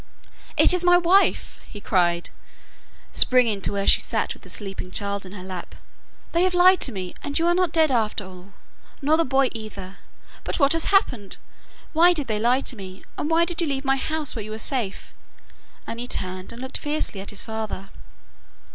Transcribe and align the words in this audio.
'It 0.57 0.73
is 0.73 0.83
my 0.83 0.97
wife,' 0.97 1.59
he 1.69 1.79
cried, 1.79 2.31
springing 3.11 3.61
to 3.61 3.71
where 3.71 3.85
she 3.85 3.99
sat 3.99 4.33
with 4.33 4.41
the 4.41 4.49
sleeping 4.49 4.89
child 4.89 5.27
in 5.27 5.31
her 5.33 5.43
lap. 5.43 5.75
'They 6.31 6.41
have 6.41 6.55
lied 6.55 6.79
to 6.81 6.91
me, 6.91 7.13
and 7.21 7.37
you 7.37 7.45
are 7.45 7.53
not 7.53 7.71
dead 7.71 7.91
after 7.91 8.25
all, 8.25 8.51
nor 8.99 9.15
the 9.15 9.23
boy 9.23 9.47
either! 9.51 9.97
But 10.43 10.57
what 10.57 10.73
has 10.73 10.85
happened? 10.85 11.37
Why 11.93 12.13
did 12.13 12.25
they 12.25 12.39
lie 12.39 12.61
to 12.61 12.75
me? 12.75 13.03
and 13.15 13.29
why 13.29 13.45
did 13.45 13.61
you 13.61 13.67
leave 13.67 13.85
my 13.85 13.97
house 13.97 14.35
where 14.35 14.43
you 14.43 14.49
were 14.49 14.57
safe?' 14.57 15.13
And 15.85 15.99
he 15.99 16.07
turned 16.07 16.51
and 16.51 16.59
looked 16.63 16.79
fiercely 16.79 17.21
at 17.21 17.29
his 17.29 17.43
father. 17.43 17.91